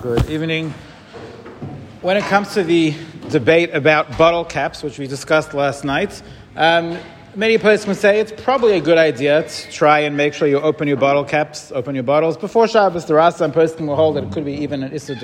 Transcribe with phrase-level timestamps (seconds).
[0.00, 0.70] Good evening.
[2.02, 2.94] When it comes to the
[3.30, 6.22] debate about bottle caps, which we discussed last night,
[6.54, 6.96] um,
[7.34, 10.86] many would say it's probably a good idea to try and make sure you open
[10.86, 13.06] your bottle caps, open your bottles before Shabbos.
[13.06, 15.18] There are some persons will hold that it could be even an issur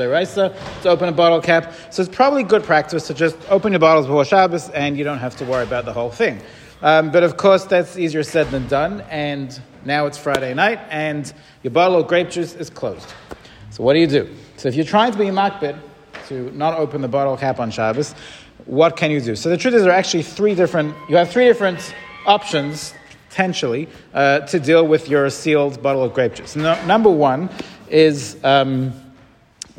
[0.82, 1.72] to open a bottle cap.
[1.90, 5.18] So it's probably good practice to just open your bottles before Shabbos and you don't
[5.18, 6.40] have to worry about the whole thing.
[6.82, 9.02] Um, but of course, that's easier said than done.
[9.02, 11.32] And now it's Friday night and
[11.62, 13.14] your bottle of grape juice is closed.
[13.74, 14.32] So what do you do?
[14.56, 15.76] So if you're trying to be makpid,
[16.28, 18.14] to not open the bottle cap on Shabbos,
[18.66, 19.34] what can you do?
[19.34, 21.92] So the truth is there are actually three different, you have three different
[22.24, 22.94] options,
[23.30, 26.54] potentially, uh, to deal with your sealed bottle of grape juice.
[26.54, 27.50] No, number one
[27.88, 28.92] is, um,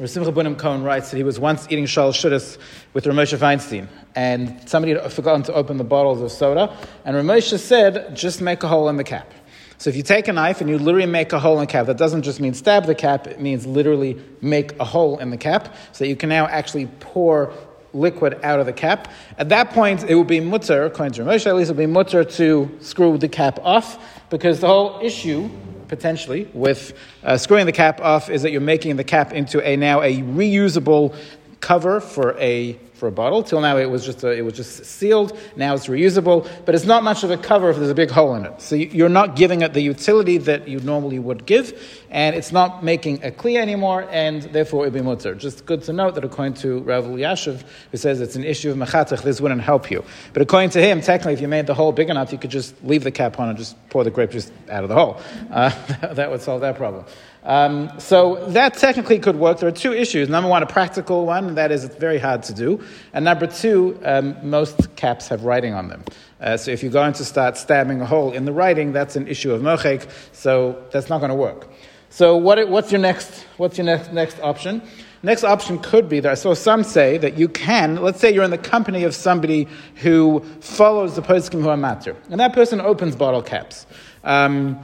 [0.04, 2.58] Simcha Bunim Cohen writes that he was once eating shal shudas
[2.94, 7.16] with Rav Moshe Feinstein, and somebody had forgotten to open the bottles of soda, and
[7.16, 9.32] Rav Moshe said, just make a hole in the cap.
[9.78, 11.88] So if you take a knife and you literally make a hole in the cap,
[11.88, 15.38] that doesn't just mean stab the cap, it means literally make a hole in the
[15.38, 17.54] cap so that you can now actually pour
[17.94, 19.12] liquid out of the cap.
[19.38, 22.30] At that point, it will be mutar, according to at least it will be mutar
[22.36, 23.98] to screw the cap off
[24.30, 25.49] because the whole issue
[25.88, 29.76] potentially with uh, screwing the cap off is that you're making the cap into a
[29.76, 31.16] now a reusable
[31.60, 33.43] cover for a for a bottle.
[33.43, 35.38] Till now, it was just a, it was just sealed.
[35.55, 38.35] Now it's reusable, but it's not much of a cover if there's a big hole
[38.35, 38.62] in it.
[38.62, 41.79] So you're not giving it the utility that you normally would give,
[42.10, 45.37] and it's not making a kli anymore, and therefore it would be mutar.
[45.37, 48.77] Just good to note that according to Rav Elyashiv, who says it's an issue of
[48.77, 50.04] mechatach, this wouldn't help you.
[50.34, 52.82] But according to him, technically, if you made the hole big enough, you could just
[52.84, 55.20] leave the cap on and just pour the grape juice out of the hole.
[55.52, 55.70] Uh,
[56.13, 57.05] that would solve that problem.
[57.46, 59.59] Um, so that technically could work.
[59.59, 60.30] There are two issues.
[60.30, 62.84] Number one, a practical one, that is, it's very hard to do.
[63.13, 66.03] And number two, um, most caps have writing on them.
[66.41, 69.28] Uh, so if you're going to start stabbing a hole in the writing, that's an
[69.28, 71.68] issue of mochek, so that's not going to work.
[72.09, 74.81] So what, what's your next, what's your next, next option?
[75.24, 78.52] Next option could be that, so some say that you can, let's say you're in
[78.52, 83.16] the company of somebody who follows the poskim who are matter, and that person opens
[83.16, 83.88] bottle caps.
[84.24, 84.80] Um,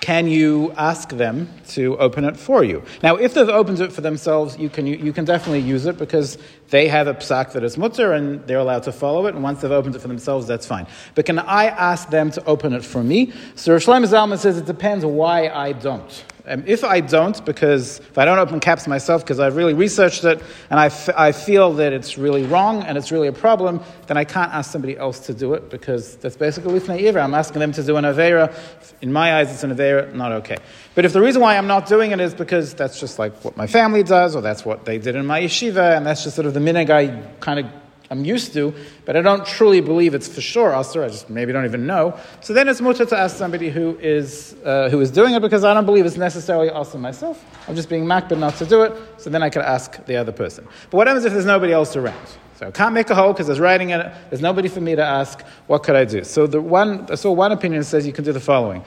[0.00, 2.82] can you ask them to open it for you?
[3.02, 5.98] Now, if they've opened it for themselves, you can, you, you can definitely use it
[5.98, 6.38] because
[6.70, 9.34] they have a psak that is mutar and they're allowed to follow it.
[9.34, 10.86] And once they've opened it for themselves, that's fine.
[11.14, 13.32] But can I ask them to open it for me?
[13.56, 16.24] So Rosh Zalman says it depends why I don't.
[16.48, 20.24] Um, if I don't, because if I don't open caps myself, because I've really researched
[20.24, 23.82] it and I, f- I feel that it's really wrong and it's really a problem,
[24.06, 27.20] then I can't ask somebody else to do it because that's basically lifnei iver.
[27.20, 28.54] I'm asking them to do an avera.
[29.02, 30.56] In my eyes, it's an avera, not okay.
[30.94, 33.56] But if the reason why I'm not doing it is because that's just like what
[33.56, 36.46] my family does, or that's what they did in my yeshiva, and that's just sort
[36.46, 37.08] of the minhag I
[37.40, 37.66] kind of
[38.10, 38.74] I'm used to,
[39.04, 41.04] but I don't truly believe it's for sure assur.
[41.04, 42.18] I just maybe don't even know.
[42.40, 45.62] So then it's mutar to ask somebody who is uh, who is doing it because
[45.62, 47.44] I don't believe it's necessarily assur myself.
[47.68, 48.94] I'm just being makpid not to do it.
[49.18, 50.66] So then I could ask the other person.
[50.90, 52.26] But what happens if there's nobody else around?
[52.56, 54.12] So I can't make a hole because there's writing in it.
[54.30, 55.42] There's nobody for me to ask.
[55.66, 56.24] What could I do?
[56.24, 58.82] So the one, I saw one opinion says you can do the following.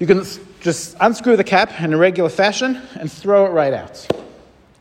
[0.00, 0.24] You can
[0.60, 4.06] just unscrew the cap in a regular fashion and throw it right out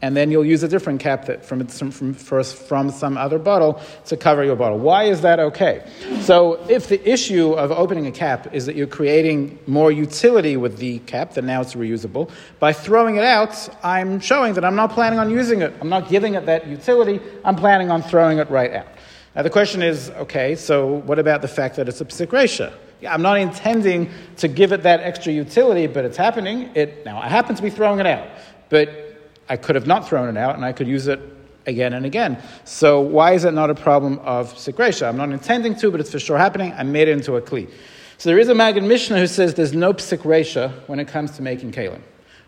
[0.01, 4.15] and then you'll use a different cap that from, from, from some other bottle to
[4.15, 4.79] cover your bottle.
[4.79, 5.85] Why is that okay?
[6.21, 10.77] So, if the issue of opening a cap is that you're creating more utility with
[10.77, 14.91] the cap, then now it's reusable, by throwing it out, I'm showing that I'm not
[14.91, 15.73] planning on using it.
[15.81, 18.87] I'm not giving it that utility, I'm planning on throwing it right out.
[19.35, 22.73] Now, the question is okay, so what about the fact that it's a psik reisha,
[23.07, 26.69] I'm not intending to give it that extra utility, but it's happening.
[26.75, 28.27] It, now, I happen to be throwing it out,
[28.69, 29.08] but
[29.49, 31.19] I could have not thrown it out and I could use it
[31.65, 32.41] again and again.
[32.65, 35.07] So why is it not a problem of psik reisha?
[35.07, 36.73] I'm not intending to, but it's for sure happening.
[36.73, 37.69] I made it into a kli.
[38.17, 41.31] So there is a Maggid Mishnah who says there's no psik reisha when it comes
[41.31, 42.01] to making kelim.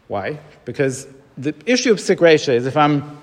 [0.07, 0.39] Why?
[0.65, 1.07] Because
[1.37, 3.17] the issue of psik reisha is if I'm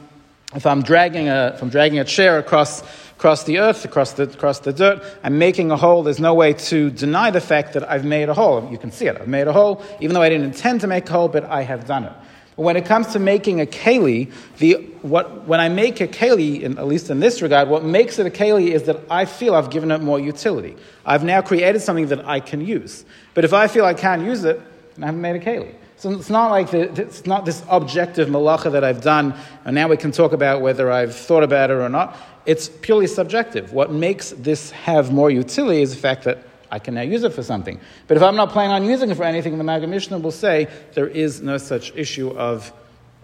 [0.54, 4.24] if I'm dragging a if I'm dragging a chair across across the earth, across the
[4.24, 6.02] across the dirt, I'm making a hole.
[6.02, 8.66] There's no way to deny the fact that I've made a hole.
[8.70, 9.20] You can see it.
[9.20, 11.62] I've made a hole, even though I didn't intend to make a hole, but I
[11.62, 12.12] have done it.
[12.58, 16.76] When it comes to making a keli, the, what, when I make a keli, in,
[16.76, 19.70] at least in this regard, what makes it a keli is that I feel I've
[19.70, 20.74] given it more utility.
[21.06, 23.04] I've now created something that I can use.
[23.34, 24.60] But if I feel I can't use it,
[24.96, 25.72] then I haven't made a keli.
[25.98, 29.34] So it's not like the, it's not this objective malacha that I've done,
[29.64, 32.16] and now we can talk about whether I've thought about it or not.
[32.44, 33.72] It's purely subjective.
[33.72, 36.38] What makes this have more utility is the fact that
[36.70, 37.80] I can now use it for something.
[38.06, 40.68] But if I'm not planning on using it for anything, the Maggid Mishnah will say
[40.94, 42.72] there is no such issue of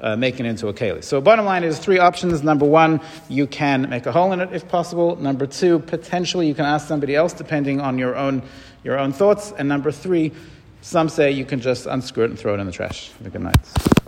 [0.00, 1.05] uh, making it into a keli.
[1.05, 2.43] So, bottom line is three options.
[2.43, 5.17] Number one, you can make a hole in it if possible.
[5.17, 8.43] Number two, potentially you can ask somebody else depending on your own,
[8.82, 9.52] your own thoughts.
[9.56, 10.32] And number three,
[10.81, 13.12] some say you can just unscrew it and throw it in the trash.
[13.19, 14.04] Have a good night.